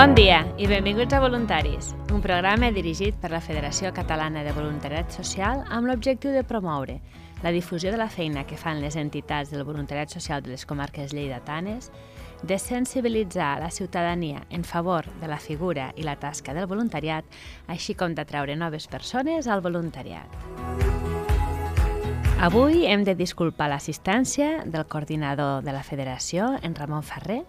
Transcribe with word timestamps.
Bon 0.00 0.14
dia 0.16 0.46
i 0.56 0.64
benvinguts 0.64 1.12
a 1.12 1.18
Voluntaris, 1.20 1.90
un 2.08 2.22
programa 2.24 2.70
dirigit 2.72 3.18
per 3.20 3.28
la 3.34 3.40
Federació 3.44 3.90
Catalana 3.92 4.40
de 4.46 4.54
Voluntariat 4.56 5.12
Social 5.12 5.60
amb 5.68 5.90
l'objectiu 5.90 6.32
de 6.32 6.40
promoure 6.40 6.94
la 7.42 7.52
difusió 7.52 7.92
de 7.92 8.00
la 8.00 8.06
feina 8.08 8.46
que 8.48 8.56
fan 8.56 8.80
les 8.80 8.96
entitats 8.96 9.52
del 9.52 9.66
voluntariat 9.68 10.08
social 10.08 10.40
de 10.40 10.54
les 10.54 10.64
comarques 10.64 11.12
lleidatanes, 11.12 11.90
de 12.40 12.56
sensibilitzar 12.56 13.60
la 13.60 13.68
ciutadania 13.68 14.46
en 14.48 14.64
favor 14.64 15.04
de 15.20 15.28
la 15.28 15.36
figura 15.36 15.92
i 15.96 16.08
la 16.08 16.16
tasca 16.16 16.56
del 16.56 16.64
voluntariat, 16.64 17.28
així 17.68 17.92
com 17.92 18.16
d'atraure 18.16 18.56
noves 18.56 18.88
persones 18.88 19.52
al 19.52 19.60
voluntariat. 19.60 20.32
Avui 22.40 22.86
hem 22.88 23.04
de 23.04 23.12
disculpar 23.12 23.68
l'assistència 23.68 24.62
del 24.64 24.88
coordinador 24.88 25.60
de 25.60 25.76
la 25.76 25.84
federació, 25.84 26.54
en 26.64 26.72
Ramon 26.72 27.04
Ferrer, 27.04 27.42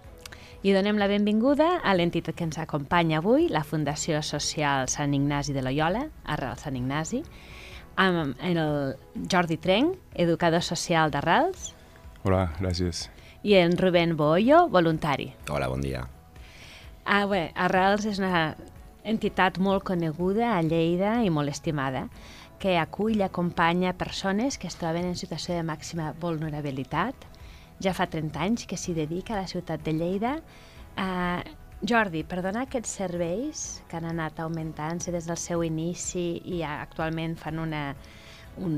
i 0.62 0.74
donem 0.76 1.00
la 1.02 1.08
benvinguda 1.10 1.80
a 1.82 1.94
l'entitat 1.98 2.38
que 2.38 2.46
ens 2.46 2.60
acompanya 2.62 3.18
avui, 3.18 3.48
la 3.50 3.64
Fundació 3.66 4.20
Social 4.22 4.86
Sant 4.92 5.16
Ignasi 5.18 5.56
de 5.56 5.64
Loyola, 5.66 6.04
Arrel 6.30 6.58
Sant 6.62 6.78
Ignasi, 6.78 7.24
amb 7.98 8.38
el 8.46 8.60
Jordi 9.32 9.58
Trenc, 9.58 9.98
educador 10.14 10.62
social 10.62 11.10
d'Arrels. 11.10 11.72
Hola, 12.22 12.52
gràcies. 12.60 13.08
I 13.42 13.58
en 13.58 13.74
Rubén 13.80 14.14
Boollo, 14.18 14.68
voluntari. 14.70 15.32
Hola, 15.50 15.72
bon 15.72 15.82
dia. 15.82 16.06
Ah, 17.06 17.26
bé, 17.26 17.48
Arrels 17.58 18.06
és 18.06 18.22
una 18.22 18.54
entitat 19.04 19.58
molt 19.58 19.82
coneguda 19.90 20.54
a 20.54 20.62
Lleida 20.62 21.24
i 21.26 21.34
molt 21.34 21.50
estimada 21.50 22.06
que 22.62 22.78
acull 22.78 23.18
i 23.18 23.26
acompanya 23.26 23.98
persones 23.98 24.62
que 24.62 24.70
es 24.70 24.78
troben 24.78 25.10
en 25.10 25.18
situació 25.18 25.58
de 25.58 25.66
màxima 25.66 26.12
vulnerabilitat. 26.22 27.31
Ja 27.82 27.94
fa 27.98 28.06
30 28.12 28.44
anys 28.46 28.68
que 28.70 28.78
s'hi 28.78 28.94
dedica 28.98 29.36
a 29.36 29.42
la 29.42 29.50
ciutat 29.50 29.82
de 29.86 29.94
Lleida. 29.98 30.36
Uh, 31.00 31.42
Jordi, 31.82 32.22
per 32.28 32.44
donar 32.46 32.68
aquests 32.68 32.92
serveis 33.00 33.62
que 33.90 33.98
han 33.98 34.06
anat 34.06 34.38
augmentant-se 34.44 35.14
des 35.14 35.26
del 35.26 35.40
seu 35.42 35.64
inici 35.66 36.26
i 36.46 36.62
actualment 36.68 37.34
fan 37.42 37.58
una, 37.64 37.88
un, 38.62 38.76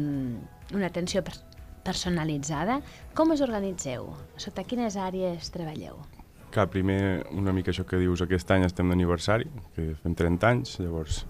una 0.72 0.88
atenció 0.88 1.24
per, 1.26 1.36
personalitzada, 1.84 2.80
com 3.18 3.36
us 3.36 3.44
organitzeu? 3.44 4.08
Sota 4.40 4.64
quines 4.64 4.96
àrees 4.96 5.52
treballeu? 5.52 6.00
Clar, 6.54 6.70
primer, 6.72 7.26
una 7.34 7.52
mica 7.52 7.74
això 7.74 7.84
que 7.84 8.00
dius, 8.00 8.24
aquest 8.24 8.52
any 8.56 8.64
estem 8.64 8.88
d'aniversari, 8.94 9.50
que 9.76 9.90
fem 10.00 10.16
30 10.16 10.52
anys, 10.54 10.78
llavors 10.80 11.26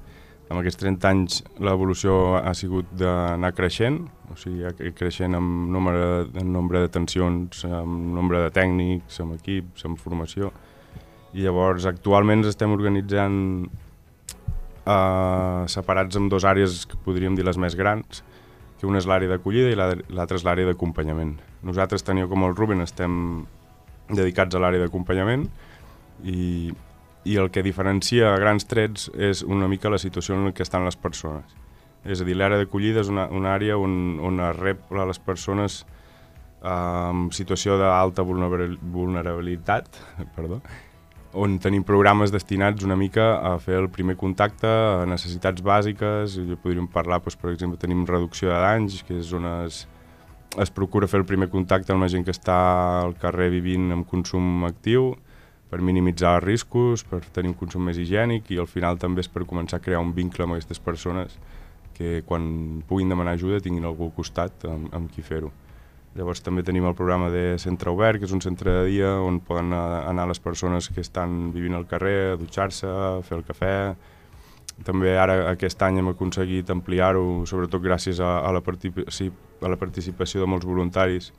amb 0.50 0.60
aquests 0.60 0.82
30 0.82 1.10
anys 1.10 1.40
l'evolució 1.64 2.36
ha 2.40 2.54
sigut 2.58 2.90
d'anar 3.00 3.54
creixent, 3.56 4.02
o 4.32 4.38
sigui, 4.40 4.92
creixent 4.98 5.38
en 5.38 5.48
nombre, 5.74 6.04
en 6.40 6.52
nombre 6.54 6.84
d'atencions, 6.84 7.64
en 7.70 7.96
nombre 8.16 8.42
de 8.44 8.52
tècnics, 8.54 9.22
amb 9.24 9.38
equips, 9.38 9.86
amb 9.88 10.02
formació. 10.02 10.52
I 11.34 11.48
llavors 11.48 11.88
actualment 11.90 12.44
ens 12.44 12.52
estem 12.52 12.74
organitzant 12.76 13.40
eh, 14.86 15.64
separats 15.72 16.20
en 16.20 16.30
dues 16.30 16.46
àrees 16.46 16.84
que 16.90 17.00
podríem 17.06 17.38
dir 17.38 17.48
les 17.48 17.58
més 17.58 17.78
grans, 17.80 18.22
que 18.80 18.90
una 18.90 19.00
és 19.00 19.08
l'àrea 19.10 19.32
d'acollida 19.32 19.72
i 19.72 19.78
l'altra 19.80 20.38
és 20.38 20.46
l'àrea 20.46 20.68
d'acompanyament. 20.70 21.38
Nosaltres, 21.64 22.04
teniu 22.04 22.28
com 22.30 22.44
el 22.44 22.56
Ruben, 22.58 22.84
estem 22.84 23.46
dedicats 24.12 24.56
a 24.56 24.62
l'àrea 24.62 24.84
d'acompanyament 24.84 25.48
i 26.28 26.74
i 27.26 27.38
el 27.40 27.50
que 27.52 27.64
diferencia 27.64 28.34
a 28.34 28.40
grans 28.40 28.68
trets 28.68 29.10
és 29.16 29.44
una 29.44 29.68
mica 29.72 29.92
la 29.92 30.02
situació 30.02 30.36
en 30.36 30.52
què 30.54 30.66
estan 30.66 30.86
les 30.86 31.00
persones. 31.00 31.46
És 32.04 32.20
a 32.20 32.28
dir, 32.28 32.36
l'àrea 32.36 32.60
d'acollida 32.60 33.04
és 33.04 33.12
una, 33.12 33.30
una 33.32 33.54
àrea 33.56 33.78
on, 33.80 34.20
on 34.20 34.42
es 34.44 34.56
rep 34.60 34.92
a 34.92 35.06
les 35.08 35.20
persones 35.24 35.84
eh, 36.64 37.28
situació 37.32 37.78
d'alta 37.80 38.26
vulnerabilitat, 38.28 40.02
perdó, 40.36 40.60
on 41.34 41.58
tenim 41.58 41.84
programes 41.84 42.32
destinats 42.32 42.84
una 42.86 42.96
mica 43.00 43.40
a 43.42 43.56
fer 43.62 43.80
el 43.80 43.90
primer 43.90 44.16
contacte, 44.20 44.70
a 44.70 45.08
necessitats 45.10 45.64
bàsiques, 45.66 46.38
i 46.38 46.58
podríem 46.62 46.88
parlar, 46.92 47.22
doncs, 47.24 47.40
per 47.40 47.52
exemple, 47.54 47.80
tenim 47.82 48.06
reducció 48.06 48.52
de 48.52 48.60
danys, 48.62 49.02
que 49.08 49.18
és 49.18 49.32
on 49.34 49.48
es, 49.50 49.84
es 50.62 50.74
procura 50.74 51.10
fer 51.10 51.24
el 51.24 51.28
primer 51.30 51.50
contacte 51.50 51.94
amb 51.94 52.06
la 52.06 52.12
gent 52.12 52.26
que 52.28 52.36
està 52.36 52.58
al 53.02 53.16
carrer 53.22 53.50
vivint 53.54 53.92
amb 53.96 54.08
consum 54.10 54.68
actiu, 54.70 55.14
per 55.74 55.82
minimitzar 55.82 56.36
els 56.38 56.46
riscos, 56.46 57.02
per 57.10 57.24
tenir 57.34 57.50
un 57.50 57.58
consum 57.58 57.88
més 57.90 57.98
higiènic 57.98 58.52
i 58.54 58.60
al 58.62 58.70
final 58.70 59.00
també 59.02 59.24
és 59.24 59.30
per 59.34 59.42
començar 59.50 59.80
a 59.80 59.82
crear 59.82 60.04
un 60.06 60.12
vincle 60.14 60.46
amb 60.46 60.54
aquestes 60.54 60.78
persones 60.78 61.34
que 61.98 62.20
quan 62.30 62.84
puguin 62.86 63.10
demanar 63.10 63.34
ajuda 63.34 63.62
tinguin 63.64 63.88
algú 63.90 64.06
al 64.06 64.14
costat 64.14 64.68
amb, 64.70 64.92
amb 64.94 65.10
qui 65.10 65.26
fer-ho. 65.26 65.50
Llavors 66.14 66.44
també 66.46 66.62
tenim 66.62 66.86
el 66.86 66.94
programa 66.94 67.32
de 67.34 67.58
Centre 67.58 67.90
Obert, 67.90 68.22
que 68.22 68.30
és 68.30 68.36
un 68.38 68.42
centre 68.46 68.70
de 68.70 68.84
dia 68.92 69.16
on 69.18 69.40
poden 69.42 69.74
anar 69.74 70.28
les 70.30 70.42
persones 70.44 70.92
que 70.94 71.02
estan 71.02 71.50
vivint 71.56 71.74
al 71.74 71.88
carrer, 71.90 72.36
a 72.36 72.38
dutxar-se, 72.38 72.86
a 72.86 73.24
fer 73.26 73.40
el 73.40 73.46
cafè. 73.48 73.74
També 74.86 75.16
ara 75.18 75.40
aquest 75.56 75.82
any 75.86 75.98
hem 76.04 76.12
aconseguit 76.14 76.70
ampliar-ho, 76.70 77.48
sobretot 77.50 77.82
gràcies 77.82 78.22
a, 78.22 78.36
a, 78.46 78.54
la 78.54 78.62
a 78.62 79.74
la 79.74 79.82
participació 79.82 80.46
de 80.46 80.52
molts 80.54 80.70
voluntaris, 80.70 81.34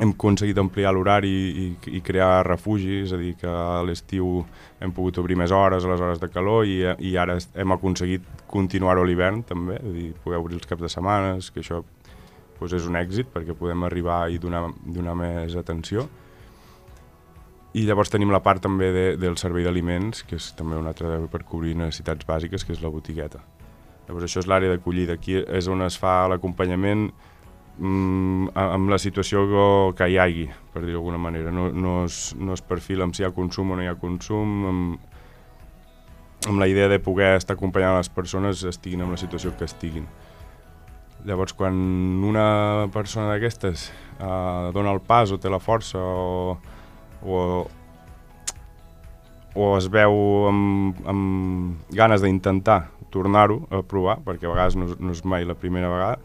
hem 0.00 0.14
aconseguit 0.14 0.56
ampliar 0.56 0.94
l'horari 0.94 1.32
i, 1.62 1.66
i 1.98 2.00
crear 2.04 2.46
refugis, 2.46 3.10
és 3.10 3.12
a 3.12 3.18
dir, 3.20 3.34
que 3.36 3.48
a 3.48 3.82
l'estiu 3.84 4.40
hem 4.80 4.92
pogut 4.96 5.18
obrir 5.20 5.36
més 5.36 5.52
hores 5.52 5.84
a 5.84 5.90
les 5.90 6.00
hores 6.00 6.22
de 6.22 6.30
calor 6.32 6.64
i, 6.64 6.78
i 7.04 7.16
ara 7.20 7.36
hem 7.36 7.74
aconseguit 7.76 8.24
continuar-ho 8.48 9.04
a 9.04 9.08
l'hivern 9.08 9.42
també, 9.44 9.76
és 9.76 9.90
a 9.90 9.92
dir, 9.98 10.06
poder 10.24 10.40
obrir 10.40 10.56
els 10.56 10.68
caps 10.70 10.86
de 10.86 10.92
setmanes, 10.92 11.50
que 11.52 11.60
això 11.60 11.82
doncs, 12.62 12.76
és 12.78 12.86
un 12.86 12.96
èxit 12.96 13.28
perquè 13.34 13.56
podem 13.58 13.84
arribar 13.84 14.28
i 14.30 14.38
donar, 14.38 14.68
donar 14.86 15.16
més 15.18 15.56
atenció. 15.58 16.06
I 17.74 17.82
llavors 17.88 18.12
tenim 18.12 18.30
la 18.30 18.42
part 18.44 18.62
també 18.62 18.92
de, 18.92 19.04
del 19.16 19.36
servei 19.40 19.64
d'aliments, 19.64 20.22
que 20.28 20.36
és 20.36 20.52
també 20.56 20.76
una 20.76 20.92
altra 20.92 21.18
per 21.32 21.42
cobrir 21.48 21.74
necessitats 21.74 22.28
bàsiques, 22.28 22.64
que 22.64 22.72
és 22.72 22.82
la 22.84 22.92
botigueta. 22.92 23.40
Llavors 24.06 24.28
això 24.28 24.40
és 24.42 24.48
l'àrea 24.48 24.72
d'acollida, 24.72 25.16
aquí 25.16 25.38
és 25.40 25.68
on 25.72 25.82
es 25.82 25.96
fa 25.98 26.28
l'acompanyament, 26.30 27.10
mm, 27.78 28.52
amb 28.58 28.90
la 28.92 28.98
situació 29.00 29.46
que 29.96 30.08
hi 30.08 30.18
hagi, 30.20 30.48
per 30.72 30.84
dir 30.84 30.96
d'alguna 30.96 31.20
manera. 31.20 31.52
No, 31.54 31.70
no, 31.72 32.02
es, 32.06 32.34
no 32.38 32.56
es 32.56 32.62
perfila 32.62 33.06
amb 33.06 33.16
si 33.16 33.24
hi 33.24 33.28
ha 33.28 33.32
consum 33.36 33.72
o 33.72 33.78
no 33.78 33.84
hi 33.84 33.90
ha 33.90 33.96
consum, 34.00 34.52
amb, 34.68 35.08
amb 36.48 36.58
la 36.60 36.68
idea 36.68 36.88
de 36.90 37.00
poder 37.00 37.36
estar 37.36 37.56
acompanyant 37.56 37.96
les 37.98 38.10
persones 38.10 38.64
estiguin 38.66 39.04
en 39.04 39.12
la 39.14 39.20
situació 39.20 39.54
que 39.56 39.68
estiguin. 39.68 40.06
Llavors, 41.24 41.54
quan 41.54 41.76
una 42.26 42.88
persona 42.90 43.28
d'aquestes 43.30 43.90
eh, 44.18 44.70
dona 44.74 44.90
el 44.90 44.98
pas 45.06 45.30
o 45.30 45.38
té 45.38 45.50
la 45.52 45.62
força 45.62 46.00
o, 46.02 46.56
o, 47.22 47.36
o 49.54 49.68
es 49.76 49.86
veu 49.86 50.18
amb, 50.48 50.98
amb 51.06 51.94
ganes 51.94 52.26
d'intentar 52.26 52.80
tornar-ho 53.12 53.60
a 53.70 53.82
provar, 53.86 54.18
perquè 54.24 54.48
a 54.48 54.54
vegades 54.54 54.78
no, 54.80 54.88
no 54.98 55.14
és 55.14 55.22
mai 55.28 55.46
la 55.46 55.54
primera 55.54 55.90
vegada, 55.92 56.18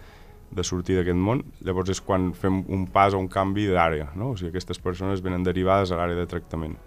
de 0.52 0.64
sortir 0.64 0.96
d'aquest 0.98 1.20
món, 1.20 1.44
llavors 1.66 1.92
és 1.92 2.02
quan 2.02 2.32
fem 2.38 2.62
un 2.74 2.86
pas 2.92 3.14
o 3.14 3.20
un 3.20 3.28
canvi 3.32 3.68
d'àrea, 3.72 4.12
no? 4.16 4.32
o 4.32 4.38
sigui, 4.38 4.52
aquestes 4.54 4.80
persones 4.80 5.24
venen 5.24 5.44
derivades 5.44 5.92
a 5.92 6.00
l'àrea 6.00 6.18
de 6.18 6.28
tractament, 6.30 6.78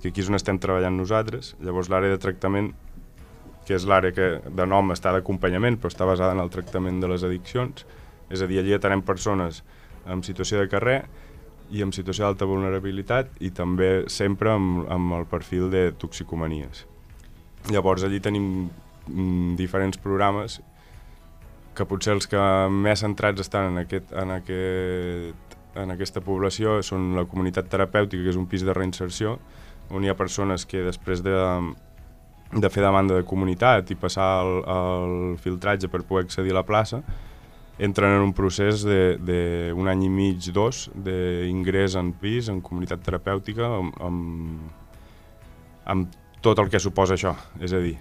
que 0.00 0.12
aquí 0.12 0.22
és 0.22 0.30
on 0.30 0.38
estem 0.38 0.60
treballant 0.62 0.96
nosaltres, 0.96 1.54
llavors 1.60 1.90
l'àrea 1.92 2.14
de 2.14 2.20
tractament, 2.22 2.70
que 3.66 3.76
és 3.76 3.84
l'àrea 3.86 4.14
que 4.14 4.28
de 4.46 4.66
nom 4.66 4.94
està 4.94 5.12
d'acompanyament, 5.14 5.76
però 5.80 5.90
està 5.92 6.06
basada 6.08 6.36
en 6.36 6.42
el 6.42 6.52
tractament 6.54 7.02
de 7.02 7.10
les 7.10 7.26
addiccions, 7.26 7.84
és 8.30 8.40
a 8.42 8.48
dir, 8.48 8.60
allí 8.62 8.72
atenem 8.76 9.02
persones 9.02 9.64
en 10.06 10.22
situació 10.24 10.62
de 10.62 10.70
carrer 10.70 11.02
i 11.70 11.84
en 11.84 11.92
situació 11.94 12.24
d'alta 12.24 12.48
vulnerabilitat 12.50 13.36
i 13.42 13.50
també 13.54 14.06
sempre 14.10 14.54
amb, 14.54 14.86
amb 14.90 15.18
el 15.18 15.26
perfil 15.30 15.68
de 15.70 15.90
toxicomanies. 15.98 16.86
Llavors 17.70 18.06
allí 18.06 18.18
tenim 18.22 18.46
mm, 19.06 19.54
diferents 19.58 20.00
programes 20.00 20.60
que 21.80 21.88
potser 21.88 22.14
els 22.18 22.28
que 22.28 22.40
més 22.70 23.00
centrats 23.00 23.40
estan 23.40 23.72
en, 23.72 23.82
aquest, 23.84 24.12
en, 24.12 24.34
aquest, 24.36 25.56
en 25.80 25.94
aquesta 25.96 26.20
població 26.24 26.80
són 26.84 27.14
la 27.16 27.24
comunitat 27.28 27.70
terapèutica, 27.72 28.26
que 28.26 28.34
és 28.34 28.40
un 28.40 28.48
pis 28.50 28.66
de 28.66 28.76
reinserció, 28.76 29.38
on 29.90 30.04
hi 30.04 30.12
ha 30.12 30.18
persones 30.18 30.66
que 30.68 30.84
després 30.84 31.24
de, 31.24 31.34
de 32.52 32.70
fer 32.70 32.84
demanda 32.84 33.16
de 33.16 33.26
comunitat 33.26 33.90
i 33.90 33.98
passar 33.98 34.28
el, 34.44 34.60
el 34.76 35.16
filtratge 35.42 35.90
per 35.90 36.04
poder 36.04 36.26
accedir 36.28 36.52
a 36.54 36.60
la 36.60 36.66
plaça, 36.68 37.00
entren 37.80 38.12
en 38.12 38.26
un 38.26 38.34
procés 38.36 38.84
d'un 38.84 39.88
any 39.88 40.04
i 40.04 40.12
mig, 40.12 40.50
dos, 40.52 40.88
d'ingrés 40.92 41.96
en 41.96 42.12
pis, 42.12 42.52
en 42.52 42.60
comunitat 42.60 43.00
terapèutica, 43.06 43.72
amb, 43.80 43.96
amb, 44.04 44.92
amb 45.88 46.20
tot 46.44 46.60
el 46.60 46.68
que 46.72 46.82
suposa 46.82 47.16
això. 47.16 47.32
És 47.64 47.72
a 47.72 47.80
dir, 47.80 47.96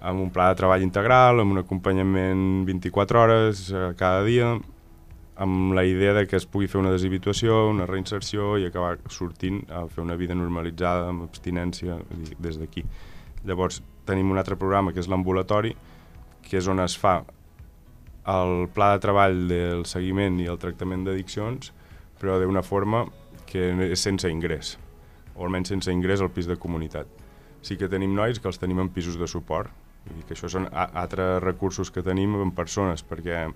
amb 0.00 0.20
un 0.22 0.30
pla 0.30 0.48
de 0.52 0.58
treball 0.60 0.82
integral, 0.84 1.40
amb 1.42 1.54
un 1.54 1.62
acompanyament 1.62 2.64
24 2.68 3.22
hores 3.22 3.68
eh, 3.72 3.92
cada 3.98 4.22
dia, 4.26 4.52
amb 5.38 5.74
la 5.74 5.84
idea 5.86 6.14
de 6.14 6.26
que 6.26 6.36
es 6.38 6.46
pugui 6.46 6.66
fer 6.70 6.80
una 6.80 6.92
deshabituació, 6.94 7.68
una 7.70 7.86
reinserció 7.86 8.56
i 8.58 8.66
acabar 8.66 8.96
sortint 9.10 9.62
a 9.70 9.84
fer 9.86 10.02
una 10.02 10.16
vida 10.18 10.34
normalitzada 10.34 11.10
amb 11.12 11.26
abstinència 11.28 11.98
des 12.42 12.58
d'aquí. 12.58 12.82
Llavors 13.46 13.82
tenim 14.06 14.32
un 14.32 14.38
altre 14.38 14.58
programa 14.58 14.92
que 14.92 15.02
és 15.02 15.10
l'ambulatori, 15.10 15.74
que 16.42 16.58
és 16.58 16.66
on 16.66 16.82
es 16.82 16.96
fa 16.98 17.20
el 18.28 18.66
pla 18.74 18.92
de 18.94 19.04
treball 19.04 19.46
del 19.50 19.86
seguiment 19.86 20.40
i 20.42 20.50
el 20.50 20.58
tractament 20.58 21.06
d'addiccions, 21.06 21.72
però 22.18 22.40
d'una 22.42 22.66
forma 22.66 23.06
que 23.46 23.70
és 23.92 24.02
sense 24.02 24.28
ingrés, 24.28 24.76
o 25.36 25.46
almenys 25.46 25.70
sense 25.70 25.94
ingrés 25.94 26.20
al 26.20 26.34
pis 26.34 26.50
de 26.50 26.58
comunitat 26.58 27.27
sí 27.62 27.76
que 27.76 27.88
tenim 27.90 28.14
nois 28.16 28.38
que 28.38 28.48
els 28.50 28.58
tenim 28.60 28.80
en 28.82 28.90
pisos 28.94 29.18
de 29.18 29.28
suport, 29.30 29.70
i 30.08 30.24
que 30.24 30.36
això 30.36 30.48
són 30.50 30.68
altres 30.72 31.42
recursos 31.42 31.90
que 31.92 32.04
tenim 32.04 32.36
en 32.40 32.52
persones, 32.56 33.04
perquè 33.04 33.48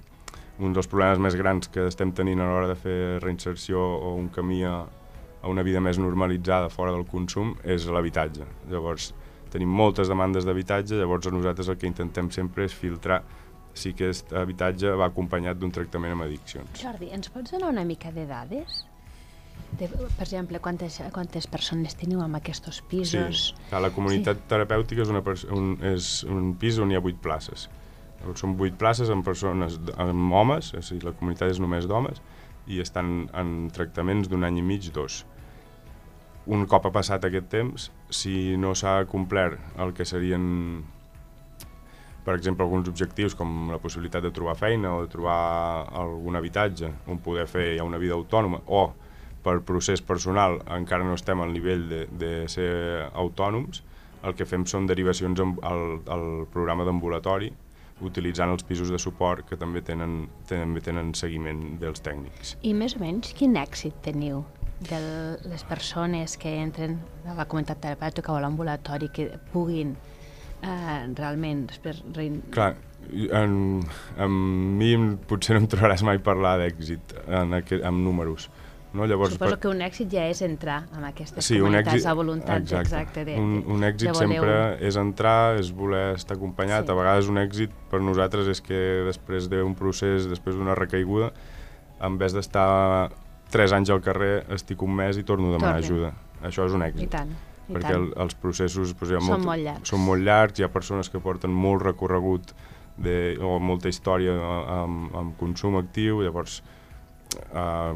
un 0.62 0.75
dels 0.76 0.88
problemes 0.90 1.20
més 1.22 1.37
grans 1.38 1.70
que 1.72 1.87
estem 1.88 2.12
tenint 2.12 2.43
a 2.43 2.49
l'hora 2.50 2.72
de 2.72 2.78
fer 2.78 2.99
reinserció 3.22 3.81
o 3.81 4.14
un 4.19 4.28
camí 4.34 4.62
a, 4.69 4.82
a 5.43 5.50
una 5.50 5.64
vida 5.66 5.81
més 5.81 5.99
normalitzada 5.99 6.69
fora 6.70 6.93
del 6.93 7.06
consum 7.08 7.54
és 7.64 7.88
l'habitatge. 7.88 8.46
Llavors, 8.70 9.12
tenim 9.52 9.72
moltes 9.72 10.12
demandes 10.12 10.46
d'habitatge, 10.48 10.98
llavors 11.00 11.31
nosaltres 11.32 11.72
el 11.72 11.81
que 11.81 11.88
intentem 11.88 12.31
sempre 12.34 12.69
és 12.69 12.76
filtrar 12.76 13.22
si 13.75 13.94
aquest 13.94 14.32
habitatge 14.37 14.93
va 15.00 15.08
acompanyat 15.08 15.58
d'un 15.58 15.72
tractament 15.72 16.12
amb 16.12 16.26
addiccions. 16.26 16.76
Jordi, 16.82 17.08
ens 17.16 17.32
pots 17.32 17.55
donar 17.55 17.72
una 17.72 17.84
mica 17.88 18.12
de 18.12 18.26
dades? 18.28 18.82
De, 19.78 19.88
per 19.88 20.26
exemple, 20.26 20.60
quantes, 20.60 20.99
quantes 21.14 21.46
persones 21.49 21.96
teniu 21.99 22.20
en 22.22 22.37
aquests 22.37 22.82
pisos? 22.90 23.46
Sí, 23.56 23.81
la 23.82 23.90
comunitat 23.94 24.43
sí. 24.43 24.49
terapèutica 24.50 25.02
és, 25.06 25.12
una, 25.12 25.22
un, 25.56 25.72
és 25.94 26.10
un 26.28 26.52
pis 26.60 26.78
on 26.82 26.93
hi 26.93 26.99
ha 26.99 27.02
vuit 27.04 27.19
places. 27.25 27.69
Són 28.38 28.54
vuit 28.58 28.76
places 28.78 29.10
amb 29.10 29.25
persones, 29.26 29.81
amb 29.99 30.37
homes, 30.38 30.70
és 30.78 30.93
a 30.93 30.94
dir, 30.94 31.02
la 31.08 31.14
comunitat 31.16 31.50
és 31.56 31.60
només 31.62 31.88
d'homes, 31.90 32.20
i 32.70 32.78
estan 32.84 33.26
en 33.34 33.70
tractaments 33.75 34.31
d'un 34.31 34.44
any 34.46 34.60
i 34.60 34.66
mig, 34.66 34.93
dos. 34.94 35.22
Un 36.46 36.66
cop 36.70 36.87
ha 36.87 36.93
passat 36.94 37.25
aquest 37.26 37.48
temps, 37.50 37.88
si 38.10 38.55
no 38.60 38.76
s'ha 38.78 39.00
complert 39.10 39.58
el 39.82 39.94
que 39.96 40.06
serien 40.06 40.84
per 42.22 42.37
exemple, 42.37 42.62
alguns 42.62 42.87
objectius 42.87 43.34
com 43.34 43.70
la 43.72 43.81
possibilitat 43.82 44.22
de 44.22 44.31
trobar 44.34 44.55
feina 44.55 44.93
o 44.94 45.00
de 45.02 45.10
trobar 45.10 45.88
algun 45.98 46.38
habitatge 46.38 46.93
on 47.10 47.19
poder 47.19 47.48
fer 47.50 47.72
ja 47.78 47.87
una 47.87 47.98
vida 47.98 48.14
autònoma 48.14 48.60
o 48.66 48.84
per 49.42 49.58
procés 49.66 50.02
personal 50.02 50.60
encara 50.70 51.04
no 51.04 51.16
estem 51.18 51.40
al 51.42 51.52
nivell 51.54 51.88
de, 51.90 52.04
de 52.18 52.32
ser 52.52 52.70
autònoms, 53.12 53.82
el 54.22 54.36
que 54.38 54.46
fem 54.46 54.64
són 54.70 54.86
derivacions 54.86 55.42
al, 55.42 55.84
al 56.06 56.26
programa 56.52 56.86
d'ambulatori 56.86 57.50
utilitzant 58.02 58.50
els 58.50 58.64
pisos 58.66 58.90
de 58.90 58.98
suport 58.98 59.46
que 59.48 59.58
també 59.58 59.82
tenen, 59.86 60.26
també 60.50 60.82
tenen 60.82 61.12
seguiment 61.18 61.76
dels 61.82 62.02
tècnics. 62.02 62.56
I 62.66 62.74
més 62.74 62.96
o 62.96 63.02
menys 63.02 63.34
quin 63.38 63.54
èxit 63.60 63.98
teniu 64.06 64.42
de 64.82 64.98
les 65.46 65.62
persones 65.68 66.34
que 66.40 66.56
entren 66.58 66.98
a 67.28 67.36
la 67.38 67.46
comunitat 67.46 67.82
terapèutica 67.84 68.32
o 68.32 68.38
a 68.38 68.42
l'ambulatori 68.42 69.10
que 69.14 69.28
puguin 69.52 69.94
eh, 70.62 70.98
realment 71.18 71.66
després... 71.70 72.02
Rein... 72.16 72.40
Clar, 72.54 72.72
en, 73.10 73.54
en 74.18 74.40
mi 74.78 74.92
potser 75.28 75.56
no 75.56 75.62
em 75.62 75.70
trobaràs 75.70 76.04
mai 76.06 76.20
parlar 76.22 76.56
d'èxit 76.62 77.16
en, 77.28 77.54
aquest, 77.60 77.84
en 77.86 78.02
números. 78.04 78.48
No? 78.92 79.06
Llavors, 79.08 79.32
Suposo 79.32 79.56
per... 79.56 79.60
que 79.62 79.70
un 79.70 79.80
èxit 79.84 80.10
ja 80.12 80.26
és 80.28 80.42
entrar 80.44 80.82
en 80.92 81.06
aquestes 81.08 81.46
sí, 81.46 81.56
comunitats 81.56 81.94
èxit, 81.94 82.08
a 82.10 82.16
voluntat 82.18 82.64
exacte. 82.66 82.82
exacte 82.82 83.24
de, 83.24 83.36
un, 83.40 83.54
un 83.72 83.86
èxit 83.88 84.10
voleu... 84.10 84.34
sempre 84.34 84.56
és 84.88 84.98
entrar, 85.00 85.36
és 85.60 85.70
voler 85.76 86.02
estar 86.18 86.36
acompanyat. 86.36 86.84
Sí. 86.84 86.92
A 86.92 86.98
vegades 86.98 87.30
un 87.32 87.40
èxit 87.40 87.72
per 87.92 88.02
nosaltres 88.04 88.50
és 88.52 88.60
que 88.64 88.82
després 89.08 89.48
d'un 89.52 89.72
procés, 89.78 90.28
després 90.28 90.58
d'una 90.58 90.76
recaiguda, 90.78 91.32
en 92.04 92.18
vez 92.20 92.36
d'estar 92.36 93.08
tres 93.52 93.72
anys 93.72 93.92
al 93.94 94.04
carrer, 94.04 94.42
estic 94.52 94.84
un 94.84 94.92
mes 95.00 95.16
i 95.16 95.24
torno 95.24 95.48
a 95.48 95.56
demanar 95.56 95.80
Torne. 95.80 95.88
ajuda. 95.88 96.12
Això 96.50 96.68
és 96.68 96.76
un 96.76 96.84
èxit. 96.84 97.08
I 97.08 97.16
tant 97.16 97.32
perquè 97.72 97.94
el, 97.94 98.08
els 98.20 98.34
processos 98.36 98.92
doncs, 98.92 99.12
són, 99.14 99.26
molt, 99.28 99.44
molt 99.46 99.64
llargs. 99.64 99.88
són 99.92 100.02
molt 100.04 100.24
llargs, 100.26 100.60
hi 100.60 100.66
ha 100.66 100.70
persones 100.72 101.08
que 101.08 101.20
porten 101.22 101.52
molt 101.54 101.84
recorregut 101.86 102.52
de, 103.00 103.36
o 103.40 103.56
molta 103.62 103.88
història 103.88 104.34
amb, 104.82 105.14
amb 105.16 105.36
consum 105.40 105.78
actiu, 105.80 106.20
llavors 106.24 106.60
eh, 107.48 107.94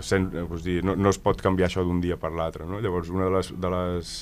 sen, 0.00 0.30
doncs 0.34 0.64
dir, 0.66 0.80
no, 0.86 0.96
no 0.96 1.12
es 1.12 1.18
pot 1.22 1.40
canviar 1.42 1.68
això 1.70 1.84
d'un 1.86 2.00
dia 2.02 2.16
per 2.20 2.32
l'altre. 2.34 2.66
No? 2.68 2.80
Llavors 2.84 3.10
una 3.12 3.28
de 3.28 3.36
les, 3.38 3.52
de 3.60 3.74
les 3.74 4.14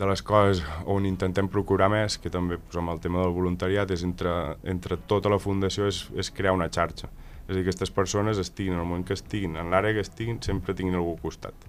de 0.00 0.06
les 0.06 0.22
coses 0.24 0.62
on 0.88 1.04
intentem 1.04 1.48
procurar 1.50 1.90
més, 1.92 2.14
que 2.16 2.30
també 2.32 2.56
doncs, 2.56 2.76
amb 2.80 2.92
el 2.94 3.00
tema 3.04 3.20
del 3.20 3.34
voluntariat, 3.36 3.90
és 3.92 4.04
entre, 4.06 4.32
entre 4.64 4.96
tota 5.10 5.28
la 5.28 5.40
fundació 5.42 5.90
és, 5.90 6.06
és 6.16 6.30
crear 6.32 6.54
una 6.56 6.70
xarxa. 6.72 7.10
És 7.42 7.50
a 7.50 7.56
dir, 7.56 7.64
que 7.64 7.68
aquestes 7.68 7.90
persones 7.92 8.38
estiguin, 8.40 8.78
en 8.78 8.80
el 8.80 8.88
moment 8.88 9.04
que 9.04 9.18
estiguin, 9.18 9.58
en 9.60 9.68
l'àrea 9.74 9.98
que 9.98 10.06
estiguin, 10.06 10.38
sempre 10.46 10.76
tinguin 10.78 10.96
algú 10.96 11.18
al 11.18 11.22
costat 11.26 11.68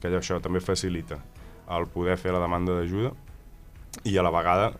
que 0.00 0.10
això 0.14 0.38
també 0.42 0.60
facilita 0.62 1.18
el 1.74 1.86
poder 1.92 2.16
fer 2.20 2.32
la 2.32 2.42
demanda 2.42 2.76
d'ajuda 2.76 3.12
i 4.08 4.16
a 4.16 4.24
la 4.24 4.32
vegada 4.32 4.70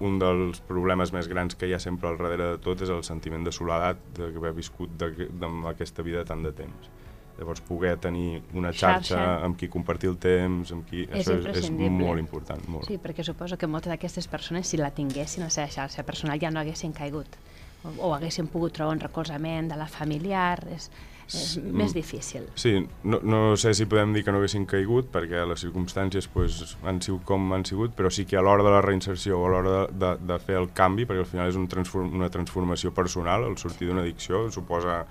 un 0.00 0.18
dels 0.18 0.60
problemes 0.66 1.12
més 1.14 1.28
grans 1.30 1.54
que 1.54 1.68
hi 1.68 1.74
ha 1.74 1.80
sempre 1.82 2.08
al 2.10 2.18
darrere 2.18 2.54
de 2.54 2.58
tot 2.62 2.82
és 2.82 2.90
el 2.90 3.04
sentiment 3.06 3.44
de 3.46 3.52
soledat 3.54 4.00
d'haver 4.18 4.52
viscut 4.56 5.04
amb 5.06 5.68
aquesta 5.70 6.02
vida 6.02 6.24
tant 6.26 6.42
de 6.42 6.52
temps. 6.52 6.90
Llavors, 7.38 7.60
poder 7.66 7.96
tenir 7.98 8.42
una 8.54 8.70
xarxa, 8.70 9.16
xarxa. 9.16 9.44
amb 9.44 9.56
qui 9.58 9.66
compartir 9.66 10.12
el 10.12 10.18
temps, 10.22 10.70
amb 10.70 10.84
qui... 10.86 11.02
És 11.08 11.26
això 11.26 11.50
és, 11.50 11.64
és 11.64 11.70
molt 11.74 12.22
important. 12.22 12.62
Molt. 12.70 12.86
Sí, 12.86 13.00
perquè 13.02 13.26
suposo 13.26 13.58
que 13.58 13.66
moltes 13.66 13.90
d'aquestes 13.90 14.28
persones, 14.30 14.70
si 14.70 14.78
la 14.78 14.92
tinguessin 14.94 15.42
la 15.42 15.50
seva 15.50 15.66
xarxa 15.66 16.06
personal, 16.06 16.38
ja 16.38 16.52
no 16.54 16.62
haguessin 16.62 16.94
caigut 16.94 17.38
o, 17.84 18.14
haguessin 18.14 18.48
pogut 18.52 18.74
trobar 18.76 18.96
un 18.96 19.02
recolzament 19.02 19.68
de 19.72 19.78
la 19.80 19.88
familiar. 19.90 20.58
És, 20.74 20.88
és 21.24 21.56
mm. 21.56 21.76
més 21.80 21.94
difícil. 21.96 22.44
Sí, 22.60 22.74
no, 23.08 23.20
no 23.24 23.40
sé 23.60 23.72
si 23.76 23.86
podem 23.88 24.12
dir 24.12 24.24
que 24.24 24.32
no 24.32 24.40
haguessin 24.42 24.66
caigut, 24.68 25.08
perquè 25.12 25.44
les 25.48 25.62
circumstàncies 25.64 26.28
pues, 26.32 26.76
han 26.84 27.00
sigut 27.04 27.24
com 27.28 27.52
han 27.56 27.64
sigut, 27.64 27.94
però 27.96 28.10
sí 28.12 28.26
que 28.28 28.36
a 28.36 28.42
l'hora 28.44 28.66
de 28.66 28.74
la 28.74 28.82
reinserció 28.84 29.38
o 29.40 29.46
a 29.46 29.54
l'hora 29.54 29.76
de, 29.76 29.86
de, 30.02 30.10
de 30.32 30.38
fer 30.44 30.58
el 30.60 30.68
canvi, 30.76 31.08
perquè 31.08 31.24
al 31.24 31.30
final 31.30 31.52
és 31.52 31.60
un 31.60 31.68
transform, 31.70 32.12
una 32.18 32.28
transformació 32.32 32.92
personal, 32.96 33.48
el 33.48 33.56
sortir 33.60 33.88
d'una 33.90 34.04
addicció 34.04 34.48
suposa... 34.52 35.04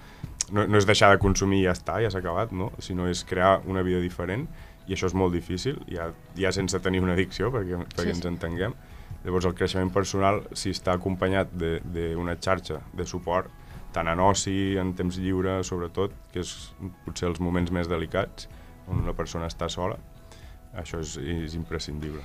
No, 0.53 0.67
no 0.67 0.77
és 0.77 0.85
deixar 0.85 1.07
de 1.09 1.17
consumir 1.23 1.63
i 1.63 1.65
ja 1.65 1.73
està, 1.73 1.95
ja 2.03 2.11
s'ha 2.13 2.19
acabat, 2.19 2.51
no? 2.53 2.67
sinó 2.83 3.07
és 3.09 3.23
crear 3.25 3.61
una 3.65 3.81
vida 3.81 4.01
diferent, 4.03 4.43
i 4.85 4.93
això 4.93 5.07
és 5.07 5.15
molt 5.17 5.33
difícil, 5.33 5.79
ja, 5.89 6.09
ja 6.37 6.51
sense 6.53 6.77
tenir 6.83 7.01
una 7.01 7.15
addicció, 7.15 7.49
perquè, 7.53 7.79
perquè 7.95 8.09
sí, 8.11 8.17
ens 8.17 8.27
entenguem. 8.27 8.75
Llavors 9.23 9.47
el 9.47 9.55
creixement 9.55 9.91
personal, 9.95 10.41
si 10.57 10.73
està 10.75 10.97
acompanyat 10.97 11.53
d'una 11.55 12.35
xarxa 12.43 12.81
de 12.93 13.05
suport, 13.07 13.51
tant 13.93 14.09
en 14.09 14.19
oci, 14.19 14.75
en 14.81 14.91
temps 14.97 15.19
lliure, 15.21 15.61
sobretot, 15.63 16.15
que 16.33 16.41
és 16.43 16.51
potser 17.05 17.29
els 17.29 17.39
moments 17.43 17.71
més 17.71 17.87
delicats, 17.87 18.49
on 18.89 18.99
una 19.05 19.13
persona 19.15 19.47
està 19.47 19.69
sola, 19.71 19.95
això 20.73 20.99
és, 20.99 21.15
és 21.21 21.55
imprescindible. 21.55 22.23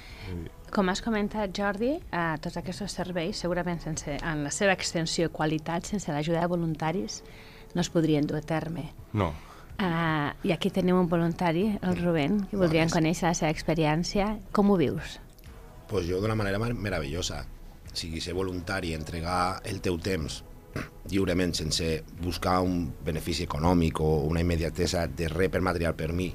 Com 0.74 0.88
has 0.88 1.02
comentat, 1.04 1.52
Jordi, 1.54 1.92
eh, 2.00 2.24
tots 2.42 2.58
aquests 2.58 2.88
serveis, 2.96 3.44
segurament 3.44 3.80
sense, 3.84 4.16
en 4.18 4.42
la 4.46 4.52
seva 4.54 4.74
extensió 4.74 5.28
i 5.28 5.32
qualitat, 5.32 5.86
sense 5.86 6.12
l'ajuda 6.12 6.42
de 6.42 6.50
voluntaris, 6.50 7.22
no 7.74 7.84
es 7.84 7.92
podrien 7.92 8.26
dur 8.26 8.40
a 8.40 8.42
terme. 8.42 8.88
No. 9.12 9.32
Uh, 9.78 10.34
I 10.42 10.50
aquí 10.50 10.73
tenim 10.75 10.96
un 10.99 11.06
voluntari, 11.06 11.68
el 11.87 12.00
Rubén, 12.00 12.40
que 12.50 12.58
voldrien 12.58 12.90
conèixer 12.90 13.28
la 13.28 13.37
seva 13.38 13.52
experiència. 13.54 14.32
Com 14.50 14.73
ho 14.73 14.78
vius? 14.80 15.20
Pues 15.88 16.07
jo 16.09 16.21
d'una 16.21 16.37
manera 16.37 16.59
meravellosa. 16.59 17.47
O 17.88 17.97
sigui, 17.97 18.21
ser 18.21 18.35
voluntari, 18.37 18.92
entregar 18.95 19.62
el 19.64 19.80
teu 19.80 19.97
temps 19.99 20.42
lliurement, 21.11 21.54
sense 21.57 22.04
buscar 22.21 22.61
un 22.61 22.92
benefici 23.04 23.47
econòmic 23.49 24.00
o 24.04 24.11
una 24.28 24.42
immediatesa 24.45 25.07
de 25.09 25.30
res 25.33 25.50
per 25.50 25.62
material 25.64 25.97
per 25.97 26.12
mi, 26.12 26.28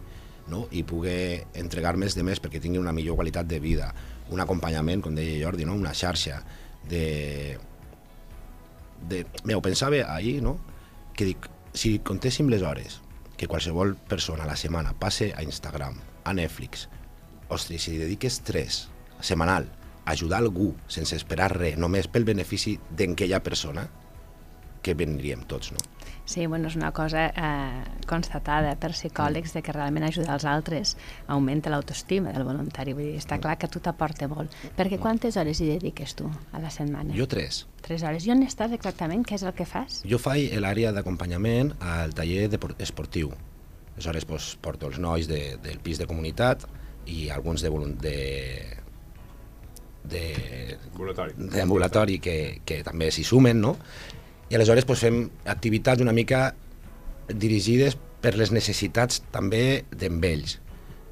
no? 0.47 0.65
i 0.71 0.83
poder 0.83 1.45
entregar 1.53 1.95
més 1.97 2.17
de 2.17 2.25
més 2.25 2.41
perquè 2.41 2.61
tingui 2.61 2.81
una 2.81 2.95
millor 2.95 3.15
qualitat 3.19 3.47
de 3.47 3.59
vida, 3.63 3.93
un 4.33 4.41
acompanyament, 4.41 5.03
com 5.03 5.15
deia 5.15 5.39
Jordi, 5.45 5.67
no? 5.69 5.77
una 5.77 5.93
xarxa 5.93 6.41
de... 6.89 7.57
de... 9.09 9.23
Meu, 9.45 9.61
pensava 9.61 10.01
ahir, 10.15 10.41
no? 10.43 10.57
que 11.13 11.29
dic, 11.29 11.47
si 11.73 11.99
contéssim 11.99 12.49
les 12.49 12.65
hores 12.65 12.99
que 13.37 13.47
qualsevol 13.47 13.95
persona 14.09 14.45
a 14.45 14.49
la 14.49 14.57
setmana 14.57 14.93
passe 14.97 15.31
a 15.35 15.43
Instagram, 15.45 15.95
a 16.23 16.33
Netflix, 16.33 16.87
ostres, 17.49 17.85
si 17.85 17.97
dediques 17.97 18.41
tres 18.45 18.87
setmanal 19.23 19.69
ajudar 20.05 20.41
algú 20.43 20.73
sense 20.91 21.15
esperar 21.15 21.53
res, 21.55 21.77
només 21.79 22.09
pel 22.11 22.27
benefici 22.27 22.75
d'aquella 22.91 23.39
persona, 23.43 23.87
que 24.83 24.93
vendríem 24.99 25.45
tots, 25.47 25.71
no? 25.71 25.79
Sí, 26.25 26.45
bueno, 26.47 26.69
és 26.69 26.75
una 26.75 26.93
cosa 26.95 27.25
eh, 27.35 27.83
constatada 28.07 28.77
per 28.79 28.93
psicòlegs 28.93 29.51
mm. 29.51 29.57
de 29.57 29.61
que 29.63 29.73
realment 29.75 30.05
ajudar 30.07 30.37
els 30.37 30.45
altres 30.47 30.93
augmenta 31.27 31.71
l'autoestima 31.71 32.31
del 32.35 32.45
voluntari. 32.47 32.93
Vull 32.95 33.09
dir, 33.09 33.17
està 33.19 33.39
clar 33.43 33.57
que 33.59 33.67
tu 33.71 33.81
t'aporta 33.83 34.29
molt. 34.31 34.53
Perquè 34.77 34.99
quantes 35.03 35.35
hores 35.39 35.59
hi 35.59 35.67
dediques 35.73 36.15
tu 36.19 36.29
a 36.29 36.61
la 36.63 36.71
setmana? 36.71 37.15
Jo 37.17 37.27
tres. 37.27 37.65
Tres 37.83 38.05
hores. 38.07 38.27
I 38.27 38.35
on 38.35 38.45
estàs 38.47 38.75
exactament? 38.75 39.25
Què 39.27 39.35
és 39.35 39.43
el 39.43 39.55
que 39.57 39.67
fas? 39.67 39.99
Jo 40.07 40.19
faig 40.19 40.55
l'àrea 40.63 40.93
d'acompanyament 40.95 41.73
al 41.83 42.15
taller 42.15 42.47
esportiu. 42.79 43.33
Aleshores, 43.97 44.27
doncs, 44.27 44.53
porto 44.63 44.87
els 44.87 45.03
nois 45.03 45.27
de, 45.27 45.57
del 45.63 45.83
pis 45.83 45.99
de 45.99 46.07
comunitat 46.07 46.63
i 47.05 47.27
alguns 47.35 47.61
de, 47.61 47.69
de 47.99 48.17
de, 50.03 50.77
de 51.37 51.61
ambulatori 51.61 52.19
que, 52.19 52.61
que 52.65 52.81
també 52.83 53.09
s'hi 53.11 53.23
sumen, 53.27 53.61
no? 53.61 53.77
i 54.49 54.57
aleshores 54.57 54.85
pues, 54.85 55.01
fem 55.01 55.23
activitats 55.49 56.03
una 56.03 56.13
mica 56.13 56.51
dirigides 57.29 57.95
per 58.21 58.35
les 58.37 58.51
necessitats 58.53 59.23
també 59.33 59.83
d'en 59.91 60.19
ells. 60.23 60.59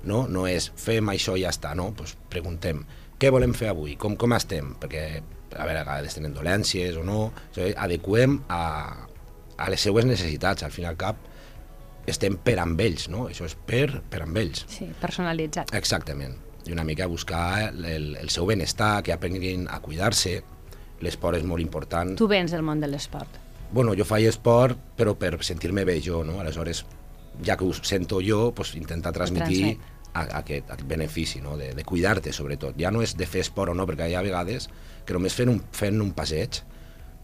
No? 0.04 0.26
no 0.28 0.48
és 0.50 0.72
fem 0.82 1.12
això 1.14 1.36
i 1.38 1.44
ja 1.44 1.52
està, 1.54 1.76
no? 1.78 1.92
Pues 1.94 2.16
preguntem 2.30 2.80
què 3.22 3.30
volem 3.30 3.54
fer 3.54 3.70
avui, 3.70 3.94
com, 4.02 4.16
com 4.18 4.34
estem, 4.34 4.74
perquè 4.82 5.04
a 5.52 5.66
veure, 5.68 5.82
a 5.82 5.86
vegades 5.86 6.16
tenen 6.18 6.34
dolències 6.34 6.98
o 6.98 7.04
no, 7.06 7.28
adequem 7.76 8.40
a, 8.50 8.62
a 9.58 9.70
les 9.70 9.84
seues 9.86 10.08
necessitats, 10.10 10.66
al 10.66 10.74
fin 10.74 10.88
i 10.88 10.90
al 10.90 10.98
cap 10.98 11.28
estem 12.10 12.38
per 12.42 12.58
amb 12.64 12.80
ells, 12.82 13.08
no? 13.14 13.28
Això 13.30 13.46
és 13.46 13.54
per, 13.68 14.02
per 14.10 14.24
amb 14.26 14.40
ells. 14.42 14.66
Sí, 14.72 14.88
personalitzat. 15.02 15.74
Exactament. 15.78 16.34
I 16.68 16.74
una 16.76 16.86
mica 16.88 17.08
buscar 17.08 17.72
el, 17.72 18.16
el 18.16 18.30
seu 18.30 18.46
benestar, 18.50 19.02
que 19.04 19.14
aprenguin 19.14 19.68
a 19.70 19.80
cuidar-se. 19.82 20.42
L'esport 21.02 21.40
és 21.40 21.46
molt 21.48 21.64
important. 21.64 22.14
Tu 22.18 22.28
vens 22.30 22.52
del 22.54 22.62
món 22.62 22.82
de 22.82 22.90
l'esport. 22.92 23.40
Bueno, 23.72 23.96
jo 23.98 24.06
faig 24.06 24.28
esport, 24.30 24.78
però 24.98 25.16
per 25.18 25.38
sentir-me 25.44 25.86
bé 25.88 25.98
jo, 26.04 26.22
no? 26.28 26.42
Aleshores, 26.44 26.84
ja 27.46 27.56
que 27.58 27.66
ho 27.66 27.74
sento 27.74 28.20
jo, 28.22 28.52
pues, 28.54 28.76
intentar 28.76 29.14
transmitir 29.16 29.78
a, 30.14 30.22
a 30.22 30.26
aquest, 30.42 30.70
aquest 30.70 30.88
benefici, 30.88 31.42
no? 31.42 31.58
de, 31.58 31.72
de 31.74 31.86
cuidar-te, 31.88 32.34
sobretot. 32.34 32.76
Ja 32.80 32.92
no 32.92 33.02
és 33.02 33.16
de 33.18 33.28
fer 33.30 33.46
esport 33.46 33.72
o 33.72 33.78
no, 33.78 33.88
perquè 33.90 34.10
hi 34.12 34.18
ha 34.18 34.26
vegades 34.26 34.68
que 35.06 35.16
només 35.16 35.36
fent 35.38 35.50
un, 35.54 35.62
fent 35.74 36.02
un 36.04 36.12
passeig 36.18 36.62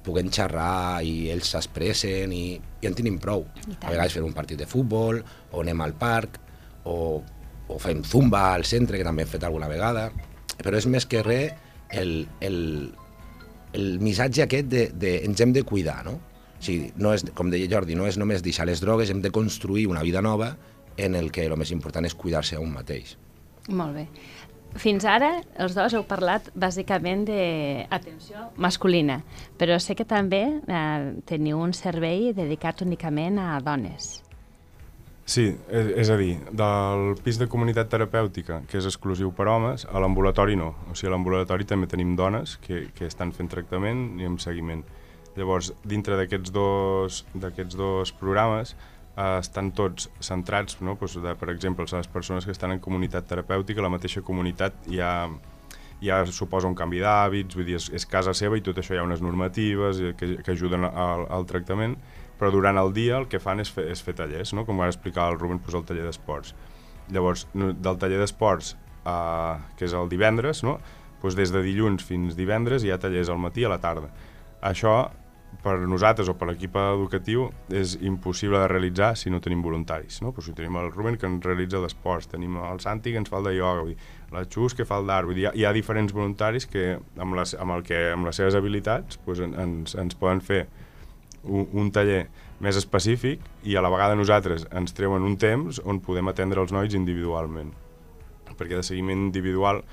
puguem 0.08 0.30
xerrar 0.32 1.04
i 1.04 1.28
ells 1.34 1.52
s'expressen 1.52 2.32
i, 2.32 2.46
i 2.56 2.88
en 2.88 2.96
tenim 2.96 3.18
prou. 3.20 3.44
A 3.82 3.92
vegades 3.92 4.16
fem 4.16 4.28
un 4.28 4.36
partit 4.36 4.60
de 4.60 4.70
futbol, 4.70 5.20
o 5.52 5.64
anem 5.64 5.84
al 5.84 5.98
parc, 6.00 6.40
o 6.88 7.22
o 7.68 7.78
fem 7.80 8.04
zumba 8.04 8.54
al 8.54 8.66
centre, 8.66 8.98
que 8.98 9.08
també 9.08 9.26
hem 9.26 9.32
fet 9.32 9.44
alguna 9.48 9.70
vegada, 9.72 10.10
però 10.64 10.78
és 10.80 10.88
més 10.90 11.06
que 11.06 11.24
res 11.26 11.54
el, 11.92 12.28
el, 12.42 12.58
el 13.74 14.00
missatge 14.04 14.46
aquest 14.46 14.72
de, 14.72 14.88
de 14.94 15.20
ens 15.28 15.42
hem 15.44 15.54
de 15.56 15.64
cuidar, 15.68 16.04
no? 16.08 16.18
O 16.58 16.64
sigui, 16.64 16.90
no 16.98 17.14
és, 17.14 17.26
com 17.38 17.52
deia 17.54 17.70
Jordi, 17.70 17.96
no 17.96 18.08
és 18.10 18.18
només 18.18 18.42
deixar 18.44 18.66
les 18.66 18.82
drogues, 18.82 19.12
hem 19.14 19.22
de 19.22 19.32
construir 19.32 19.86
una 19.88 20.02
vida 20.04 20.24
nova 20.26 20.56
en 20.98 21.16
el 21.16 21.32
que 21.32 21.46
el 21.46 21.56
més 21.60 21.72
important 21.72 22.08
és 22.08 22.18
cuidar-se 22.18 22.58
a 22.58 22.64
un 22.64 22.74
mateix. 22.74 23.16
Molt 23.70 23.94
bé. 23.94 24.08
Fins 24.78 25.06
ara, 25.10 25.30
els 25.62 25.74
dos 25.78 25.94
heu 25.96 26.04
parlat 26.06 26.50
bàsicament 26.58 27.24
d'atenció 27.28 28.50
masculina, 28.62 29.22
però 29.58 29.78
sé 29.82 29.96
que 29.98 30.06
també 30.06 30.44
eh, 30.60 31.14
teniu 31.30 31.62
un 31.64 31.74
servei 31.78 32.32
dedicat 32.38 32.84
únicament 32.86 33.40
a 33.42 33.56
dones. 33.64 34.27
Sí, 35.28 35.50
és, 35.68 35.90
és 36.06 36.10
a 36.10 36.16
dir, 36.16 36.38
del 36.56 37.18
pis 37.20 37.36
de 37.36 37.50
comunitat 37.52 37.90
terapèutica, 37.92 38.62
que 38.72 38.78
és 38.80 38.86
exclusiu 38.88 39.34
per 39.36 39.50
homes, 39.52 39.84
a 39.92 40.00
l'ambulatori 40.00 40.56
no. 40.56 40.70
O 40.88 40.96
sigui, 40.96 41.10
a 41.10 41.16
l'ambulatori 41.18 41.68
també 41.68 41.90
tenim 41.92 42.14
dones 42.16 42.56
que, 42.64 42.86
que 42.96 43.10
estan 43.12 43.34
fent 43.36 43.52
tractament 43.52 44.22
i 44.22 44.30
amb 44.30 44.40
seguiment. 44.40 44.86
Llavors, 45.36 45.74
dintre 45.84 46.16
d'aquests 46.16 46.54
dos, 46.56 47.26
dos 47.76 48.14
programes, 48.16 48.72
eh, 49.18 49.26
estan 49.42 49.74
tots 49.76 50.08
centrats, 50.24 50.80
no? 50.80 50.96
pues 50.96 51.18
de, 51.20 51.36
per 51.36 51.52
exemple, 51.52 51.86
les 51.92 52.08
persones 52.08 52.48
que 52.48 52.56
estan 52.56 52.72
en 52.72 52.80
comunitat 52.80 53.28
terapèutica, 53.28 53.84
la 53.84 53.92
mateixa 53.92 54.24
comunitat 54.24 54.80
ja, 54.88 55.12
ja 56.00 56.22
suposa 56.32 56.72
un 56.72 56.78
canvi 56.80 57.04
d'hàbits, 57.04 57.60
vull 57.60 57.68
dir, 57.68 57.76
és, 57.82 57.90
és 57.92 58.08
casa 58.08 58.32
seva 58.32 58.56
i 58.56 58.64
tot 58.64 58.80
això 58.80 58.96
hi 58.96 59.04
ha 59.04 59.06
unes 59.06 59.20
normatives 59.26 60.00
que, 60.16 60.38
que 60.40 60.56
ajuden 60.56 60.88
al, 60.88 61.28
al 61.28 61.52
tractament, 61.52 62.00
però 62.40 62.52
durant 62.54 62.78
el 62.78 62.94
dia 62.94 63.18
el 63.18 63.28
que 63.32 63.42
fan 63.42 63.62
és 63.64 63.72
fer, 63.74 63.88
és 63.92 64.02
fer 64.04 64.16
tallers, 64.18 64.54
no? 64.54 64.66
com 64.66 64.80
va 64.80 64.90
explicar 64.92 65.32
el 65.32 65.40
Ruben, 65.40 65.62
doncs 65.64 65.80
el 65.82 65.86
taller 65.90 66.06
d'esports. 66.08 66.54
Llavors, 67.14 67.48
del 67.54 68.00
taller 68.00 68.20
d'esports, 68.22 68.76
eh, 69.04 69.54
que 69.78 69.88
és 69.88 69.96
el 69.98 70.10
divendres, 70.12 70.64
no? 70.68 70.78
doncs 71.22 71.38
des 71.38 71.54
de 71.54 71.64
dilluns 71.66 72.04
fins 72.06 72.36
divendres 72.38 72.84
hi 72.86 72.92
ha 72.94 73.00
tallers 73.02 73.32
al 73.34 73.42
matí 73.42 73.66
i 73.66 73.70
a 73.70 73.74
la 73.74 73.82
tarda. 73.82 74.12
Això, 74.62 75.10
per 75.64 75.78
nosaltres 75.90 76.30
o 76.30 76.36
per 76.38 76.50
l'equip 76.50 76.76
educatiu, 76.78 77.48
és 77.74 77.96
impossible 78.06 78.60
de 78.62 78.68
realitzar 78.70 79.14
si 79.18 79.32
no 79.34 79.40
tenim 79.42 79.64
voluntaris. 79.66 80.22
No? 80.22 80.34
Pues 80.36 80.46
si 80.50 80.54
tenim 80.54 80.78
el 80.78 80.92
Ruben 80.92 81.18
que 81.18 81.28
ens 81.30 81.46
realitza 81.46 81.82
d'esports, 81.82 82.30
tenim 82.32 82.60
el 82.62 82.82
Santi 82.84 83.14
que 83.14 83.22
ens 83.24 83.32
fa 83.32 83.40
el 83.42 83.50
de 83.50 83.56
ioga, 83.58 83.86
vull 83.86 83.96
dir, 83.96 84.12
la 84.32 84.44
Xus 84.46 84.76
que 84.78 84.86
fa 84.86 85.00
el 85.02 85.08
d'art, 85.10 85.32
hi, 85.34 85.48
hi 85.56 85.66
ha 85.66 85.74
diferents 85.74 86.14
voluntaris 86.14 86.68
que 86.70 86.98
amb 87.18 87.40
les, 87.40 87.56
amb 87.58 87.78
el 87.78 87.88
que, 87.88 88.12
amb 88.14 88.28
les 88.28 88.38
seves 88.38 88.58
habilitats 88.60 89.20
pues, 89.26 89.42
ens, 89.42 89.96
ens 89.96 90.20
poden 90.20 90.44
fer 90.44 90.66
un, 91.48 91.68
un 91.74 91.92
taller 91.92 92.28
més 92.64 92.78
específic 92.80 93.44
i 93.68 93.76
a 93.78 93.84
la 93.86 93.92
vegada 93.94 94.18
nosaltres 94.18 94.66
ens 94.76 94.96
treuen 94.98 95.26
un 95.26 95.38
temps 95.40 95.82
on 95.86 96.02
podem 96.04 96.30
atendre 96.32 96.62
els 96.64 96.74
nois 96.74 96.96
individualment. 96.98 97.72
Perquè 98.58 98.80
de 98.80 98.86
seguiment 98.86 99.28
individual 99.28 99.84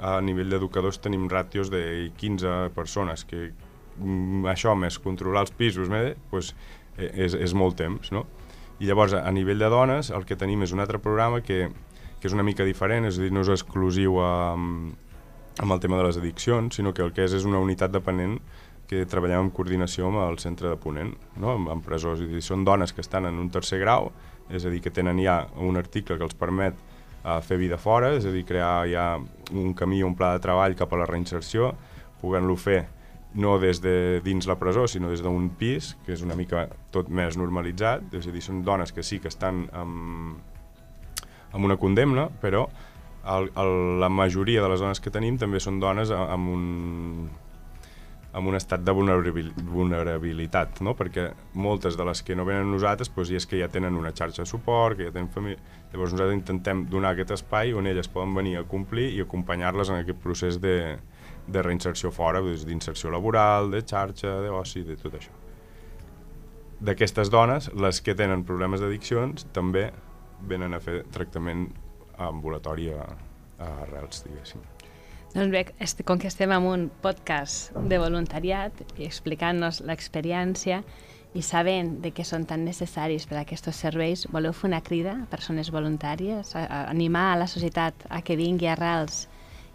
a 0.00 0.18
nivell 0.24 0.52
d'educadors 0.52 1.00
tenim 1.04 1.28
ràtios 1.28 1.70
de 1.72 2.10
15 2.20 2.70
persones, 2.76 3.24
que 3.28 3.50
mm, 3.50 4.46
això 4.52 4.74
més 4.76 4.98
controlar 4.98 5.44
els 5.46 5.52
pisos 5.56 5.90
més, 5.92 6.16
eh, 6.96 7.10
és, 7.26 7.36
és 7.36 7.54
molt 7.54 7.76
temps, 7.80 8.12
no? 8.12 8.24
I 8.80 8.88
llavors, 8.88 9.12
a 9.12 9.28
nivell 9.32 9.60
de 9.60 9.68
dones, 9.68 10.08
el 10.08 10.24
que 10.24 10.38
tenim 10.40 10.64
és 10.64 10.72
un 10.72 10.80
altre 10.80 10.98
programa 11.04 11.42
que, 11.44 11.66
que 12.20 12.28
és 12.28 12.36
una 12.36 12.44
mica 12.46 12.64
diferent, 12.64 13.04
és 13.04 13.18
a 13.18 13.26
dir, 13.26 13.32
no 13.32 13.44
és 13.44 13.52
exclusiu 13.52 14.16
a, 14.24 14.30
amb 14.56 15.74
el 15.74 15.82
tema 15.82 15.98
de 16.00 16.06
les 16.06 16.16
addiccions, 16.16 16.78
sinó 16.80 16.94
que 16.96 17.04
el 17.04 17.12
que 17.12 17.26
és 17.26 17.34
és 17.36 17.44
una 17.44 17.60
unitat 17.60 17.92
dependent 17.92 18.38
que 18.90 19.04
treballem 19.06 19.46
en 19.46 19.50
coordinació 19.54 20.08
amb 20.08 20.18
el 20.24 20.40
centre 20.42 20.72
de 20.72 20.76
Ponent, 20.82 21.12
no? 21.38 21.52
amb, 21.54 21.68
amb 21.70 21.84
presors. 21.86 22.24
I 22.26 22.42
són 22.42 22.64
dones 22.66 22.90
que 22.90 23.04
estan 23.04 23.28
en 23.28 23.38
un 23.38 23.50
tercer 23.54 23.78
grau, 23.78 24.10
és 24.50 24.64
a 24.66 24.72
dir, 24.72 24.80
que 24.82 24.90
tenen 24.90 25.20
ja 25.22 25.44
un 25.62 25.78
article 25.78 26.16
que 26.18 26.26
els 26.26 26.34
permet 26.34 26.74
uh, 27.22 27.38
fer 27.46 27.60
vida 27.60 27.78
fora, 27.78 28.10
és 28.18 28.26
a 28.26 28.32
dir, 28.34 28.42
crear 28.48 28.88
ja 28.90 29.04
un 29.54 29.76
camí, 29.78 30.02
un 30.02 30.16
pla 30.18 30.32
de 30.34 30.42
treball 30.42 30.74
cap 30.78 30.90
a 30.90 30.98
la 31.04 31.06
reinserció, 31.06 31.70
podent-lo 32.20 32.56
fer 32.58 32.80
no 33.38 33.60
des 33.62 33.78
de 33.78 33.94
dins 34.26 34.48
la 34.50 34.56
presó, 34.58 34.88
sinó 34.90 35.12
des 35.12 35.22
d'un 35.22 35.52
pis, 35.54 35.92
que 36.02 36.16
és 36.16 36.24
una 36.26 36.34
mica 36.34 36.64
tot 36.90 37.12
més 37.14 37.38
normalitzat, 37.38 38.08
és 38.18 38.26
a 38.26 38.34
dir, 38.34 38.42
són 38.42 38.64
dones 38.66 38.90
que 38.90 39.04
sí 39.06 39.20
que 39.22 39.30
estan 39.30 39.68
amb, 39.70 40.40
amb 41.52 41.68
una 41.68 41.78
condemna, 41.78 42.26
però 42.42 42.64
el, 43.22 43.52
el, 43.54 43.76
la 44.02 44.10
majoria 44.10 44.64
de 44.64 44.72
les 44.72 44.82
dones 44.82 44.98
que 44.98 45.14
tenim 45.14 45.38
també 45.38 45.62
són 45.62 45.78
dones 45.78 46.10
amb 46.10 46.50
un 46.50 46.66
amb 48.32 48.46
un 48.46 48.54
estat 48.54 48.82
de 48.86 48.92
vulnerabilitat, 48.94 50.80
no? 50.86 50.94
perquè 50.98 51.30
moltes 51.58 51.96
de 51.98 52.06
les 52.06 52.22
que 52.22 52.36
no 52.38 52.46
venen 52.46 52.70
nosaltres 52.70 53.10
doncs, 53.10 53.32
és 53.34 53.46
que 53.46 53.58
ja 53.58 53.68
tenen 53.68 53.96
una 53.98 54.12
xarxa 54.14 54.44
de 54.44 54.50
suport, 54.50 54.96
que 54.98 55.08
ja 55.08 55.14
tenen 55.14 55.30
família... 55.34 55.58
Llavors 55.90 56.12
nosaltres 56.14 56.38
intentem 56.38 56.84
donar 56.86 57.16
aquest 57.16 57.32
espai 57.34 57.74
on 57.74 57.88
elles 57.90 58.08
poden 58.08 58.34
venir 58.36 58.56
a 58.60 58.62
complir 58.62 59.08
i 59.16 59.20
acompanyar-les 59.24 59.90
en 59.90 59.98
aquest 59.98 60.20
procés 60.22 60.60
de, 60.62 60.98
de 61.50 61.62
reinserció 61.66 62.12
fora, 62.14 62.40
d'inserció 62.40 63.10
laboral, 63.10 63.72
de 63.74 63.82
xarxa, 63.82 64.36
d'oci, 64.44 64.84
de 64.86 64.96
tot 65.00 65.18
això. 65.18 65.34
D'aquestes 66.80 67.28
dones, 67.28 67.68
les 67.74 68.00
que 68.00 68.14
tenen 68.14 68.46
problemes 68.46 68.80
d'addiccions 68.80 69.50
també 69.52 69.90
venen 70.48 70.78
a 70.78 70.80
fer 70.80 71.02
tractament 71.12 71.66
ambulatori 72.20 72.92
a, 72.94 73.08
a 73.58 73.72
arrels, 73.82 74.22
diguéssim. 74.24 74.62
Doncs 75.30 75.52
bé, 75.54 75.60
com 76.02 76.18
que 76.18 76.26
estem 76.26 76.50
en 76.50 76.64
un 76.66 76.88
podcast 77.04 77.70
de 77.86 78.00
voluntariat 78.02 78.80
i 78.98 79.04
explicant-nos 79.06 79.78
l'experiència 79.86 80.80
i 81.38 81.42
sabent 81.46 81.92
de 82.02 82.10
què 82.10 82.24
són 82.26 82.48
tan 82.50 82.64
necessaris 82.66 83.28
per 83.30 83.36
a 83.38 83.44
aquests 83.44 83.70
serveis, 83.78 84.24
voleu 84.34 84.50
fer 84.50 84.66
una 84.72 84.80
crida 84.82 85.12
a 85.14 85.28
persones 85.30 85.70
voluntàries, 85.70 86.50
a, 86.58 86.64
animar 86.90 87.28
a 87.30 87.38
la 87.44 87.46
societat 87.46 88.08
a 88.10 88.18
que 88.26 88.34
vingui 88.34 88.66
a 88.66 88.74
Rals 88.74 89.28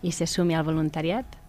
i 0.04 0.12
se 0.12 0.28
sumi 0.28 0.60
al 0.60 0.68
voluntariat? 0.68 1.40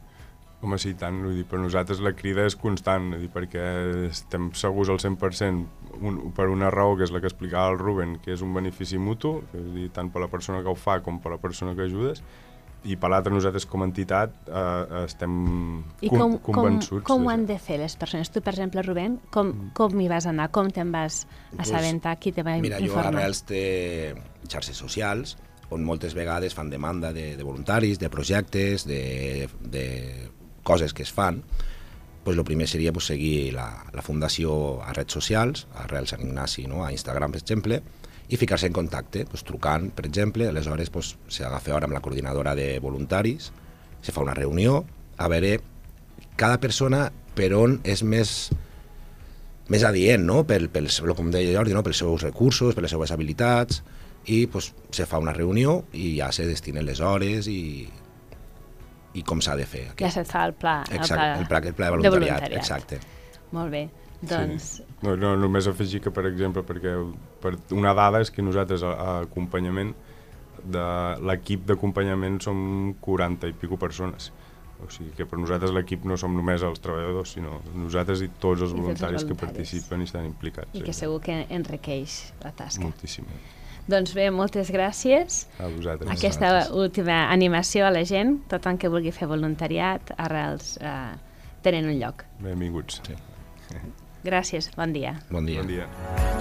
Home, 0.62 0.78
sí, 0.78 0.94
tant. 0.94 1.18
Vull 1.26 1.34
dir, 1.40 1.48
per 1.50 1.58
nosaltres 1.58 1.98
la 1.98 2.14
crida 2.14 2.46
és 2.46 2.54
constant, 2.54 3.10
dir, 3.18 3.34
perquè 3.34 3.66
estem 4.06 4.52
segurs 4.54 4.88
al 4.88 5.02
100% 5.02 5.98
un, 5.98 6.22
per 6.36 6.46
una 6.54 6.70
raó 6.70 6.94
que 6.94 7.02
és 7.04 7.10
la 7.10 7.18
que 7.18 7.26
explicava 7.26 7.74
el 7.74 7.82
Ruben, 7.82 8.20
que 8.22 8.38
és 8.38 8.46
un 8.46 8.54
benefici 8.54 9.02
mutu, 9.02 9.40
és 9.50 9.66
dir, 9.74 9.90
tant 9.98 10.14
per 10.14 10.22
la 10.22 10.30
persona 10.30 10.62
que 10.62 10.70
ho 10.70 10.78
fa 10.78 11.00
com 11.02 11.18
per 11.18 11.34
la 11.34 11.42
persona 11.42 11.74
que 11.74 11.90
ajudes, 11.90 12.22
i 12.86 12.96
per 13.00 13.10
l'altre 13.10 13.32
nosaltres 13.34 13.66
com 13.70 13.82
a 13.82 13.88
entitat 13.88 14.48
eh, 14.48 15.02
estem 15.04 15.32
I 16.04 16.10
com, 16.12 16.36
convençuts. 16.44 17.02
Com, 17.02 17.22
com 17.22 17.26
ho 17.26 17.32
han 17.32 17.46
de 17.48 17.58
fer 17.62 17.80
les 17.82 17.96
persones? 17.98 18.30
Tu, 18.32 18.42
per 18.44 18.54
exemple, 18.54 18.84
Rubén, 18.86 19.18
com, 19.34 19.50
mm. 19.50 19.72
com 19.76 20.00
hi 20.00 20.08
vas 20.12 20.28
anar? 20.30 20.48
Com 20.54 20.70
te'n 20.74 20.92
vas 20.94 21.24
assabentar? 21.58 22.16
Pues, 22.16 22.22
Qui 22.22 22.32
te 22.36 22.46
va 22.46 22.56
mira, 22.62 22.78
informar? 22.78 23.10
Mira, 23.10 23.10
jo 23.10 23.22
Arrels 23.24 23.42
té 23.48 23.64
xarxes 24.46 24.78
socials 24.78 25.36
on 25.74 25.82
moltes 25.82 26.14
vegades 26.14 26.54
fan 26.54 26.70
demanda 26.70 27.12
de, 27.12 27.32
de 27.36 27.42
voluntaris, 27.42 27.98
de 27.98 28.10
projectes, 28.10 28.86
de, 28.86 29.48
de 29.60 29.86
coses 30.62 30.94
que 30.94 31.02
es 31.02 31.12
fan. 31.12 31.42
Pues 32.22 32.36
lo 32.36 32.44
primer 32.44 32.66
seria 32.68 32.92
pues, 32.92 33.06
seguir 33.06 33.52
la, 33.54 33.86
la 33.92 34.02
fundació 34.02 34.82
a 34.82 34.92
redes 34.92 35.14
socials, 35.14 35.66
a 35.74 35.84
Arrels 35.84 36.10
Sant 36.10 36.22
Ignasi, 36.26 36.66
no? 36.66 36.84
a 36.84 36.90
Instagram, 36.90 37.34
per 37.34 37.42
exemple, 37.42 37.82
i 38.28 38.38
ficar-se 38.40 38.66
en 38.66 38.74
contacte, 38.74 39.24
doncs, 39.28 39.44
trucant, 39.46 39.90
per 39.94 40.06
exemple, 40.08 40.48
aleshores 40.50 40.90
doncs, 40.92 41.14
s'agafa 41.30 41.74
hora 41.76 41.88
amb 41.88 41.94
la 41.96 42.02
coordinadora 42.02 42.56
de 42.58 42.76
voluntaris, 42.82 43.50
se 44.02 44.12
fa 44.12 44.24
una 44.24 44.34
reunió, 44.34 44.84
a 45.16 45.28
veure 45.32 45.58
cada 46.36 46.60
persona 46.60 47.06
per 47.36 47.52
on 47.56 47.80
és 47.84 48.02
més 48.04 48.36
més 49.68 49.82
adient, 49.82 50.22
no? 50.22 50.44
pel, 50.46 50.68
pel, 50.70 50.88
com 51.16 51.30
deia 51.34 51.54
Jordi, 51.56 51.74
no? 51.74 51.82
pels 51.82 52.02
seus 52.04 52.22
recursos, 52.22 52.74
per 52.74 52.84
les 52.84 52.92
seves 52.94 53.10
habilitats, 53.10 53.82
i 54.30 54.46
pues, 54.50 54.72
se 54.94 55.06
fa 55.06 55.18
una 55.22 55.34
reunió 55.34 55.80
i 55.94 56.16
ja 56.18 56.30
se 56.34 56.46
destinen 56.46 56.86
les 56.86 57.00
hores 57.02 57.48
i, 57.50 57.86
i 59.14 59.22
com 59.26 59.42
s'ha 59.42 59.56
de 59.58 59.66
fer. 59.66 59.86
Ja 59.98 60.10
se 60.14 60.26
fa 60.26 60.46
el 60.46 60.54
pla, 60.58 60.80
Exacte, 60.90 61.42
el 61.42 61.46
pla, 61.46 61.62
el 61.62 61.62
pla, 61.62 61.62
el 61.70 61.78
pla 61.78 61.86
de 61.90 61.96
voluntariat. 61.96 62.02
De 62.02 62.18
voluntariat. 62.18 62.58
Exacte. 62.62 63.00
Molt 63.54 63.74
bé. 63.74 63.86
Doncs... 64.30 64.68
Sí. 64.78 64.86
No, 65.04 65.14
no, 65.20 65.34
només 65.38 65.68
afegir 65.68 66.00
que, 66.04 66.12
per 66.14 66.26
exemple, 66.28 66.64
perquè 66.66 66.96
per 67.42 67.56
una 67.76 67.92
dada 67.96 68.22
és 68.24 68.32
que 68.32 68.44
nosaltres 68.44 68.84
a, 68.86 68.94
a 68.96 69.16
acompanyament 69.26 69.94
de 70.66 70.86
l'equip 71.28 71.66
d'acompanyament 71.68 72.40
som 72.42 72.58
40 73.04 73.52
i 73.52 73.56
pico 73.60 73.78
persones. 73.80 74.32
O 74.82 74.90
sigui 74.92 75.14
que 75.16 75.24
per 75.28 75.38
nosaltres 75.40 75.72
l'equip 75.72 76.04
no 76.08 76.18
som 76.20 76.34
només 76.36 76.64
els 76.66 76.82
treballadors, 76.84 77.36
sinó 77.38 77.60
nosaltres 77.72 78.22
i 78.26 78.28
tots 78.28 78.66
els, 78.66 78.74
I 78.74 78.76
voluntaris, 78.76 78.76
tots 78.76 78.82
els 78.82 78.82
voluntaris 78.82 79.28
que 79.28 79.36
participen 79.40 80.02
i 80.02 80.08
estan 80.08 80.26
implicats. 80.28 80.74
I 80.76 80.82
que 80.84 80.96
segur 80.96 81.20
que 81.24 81.38
enriqueix 81.56 82.18
la 82.42 82.52
tasca. 82.56 82.84
Moltíssim. 82.84 83.28
Doncs 83.86 84.12
bé, 84.18 84.26
moltes 84.34 84.72
gràcies. 84.74 85.44
A 85.62 85.70
vosaltres. 85.70 86.10
Aquesta 86.12 86.50
última 86.74 87.20
animació 87.30 87.86
a 87.86 87.92
la 87.94 88.02
gent, 88.04 88.40
tothom 88.50 88.80
que 88.82 88.90
vulgui 88.92 89.14
fer 89.14 89.30
voluntariat, 89.30 90.10
arrels 90.18 90.74
eh, 90.82 91.14
tenen 91.62 91.86
un 91.92 92.00
lloc. 92.02 92.26
Benvinguts. 92.42 93.00
Sí. 93.06 93.16
Gràcies, 94.26 94.72
bon 94.74 94.90
dia. 94.96 95.14
Bon 95.30 95.46
dia. 95.46 95.62
Bon 95.62 95.70
dia. 95.70 96.35